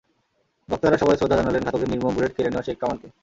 [0.69, 3.07] বক্তারা সবাই শ্রদ্ধা জানালেন ঘাতকের নির্মম বুলেট কেড়ে নেওয়া শেখ কামালকে।